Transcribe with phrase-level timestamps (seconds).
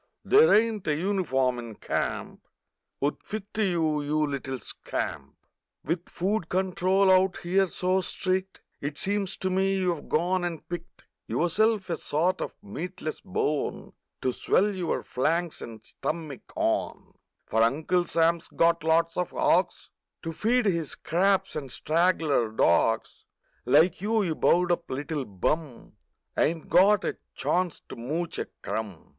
[0.25, 2.47] There ain't a uniform in camp
[3.03, 5.47] 'Ould fit to you, you little scamp f
[5.87, 11.03] With food control out here so strict It seems to me you've gone and picked
[11.27, 13.93] Yourself a sort o' meatless bone
[14.23, 17.13] To swell your flanks and stummick on,
[17.45, 19.91] For Uncle Sam's got lots o r hogs
[20.23, 23.23] To feed his scraps, and straggler dogs
[23.65, 25.93] Like you, you bowed up little hum,
[26.35, 29.09] Ain't got a chance to mooch a crumb!